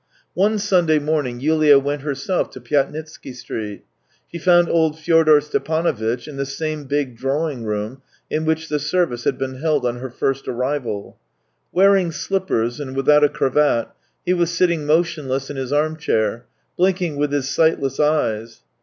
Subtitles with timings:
[0.33, 3.83] One Sunday morning Yulia went herself to Pyatnitsky Street.
[4.31, 8.79] She found old Fyodor Ste panovitch in the same big drawing room in which the
[8.79, 11.19] service had been held on her first arrival.
[11.71, 13.89] Wearing slippers, and without a cravat,
[14.25, 16.47] he was sitting motionless in his arm chair,
[16.77, 18.61] blinking with his sightless eyes.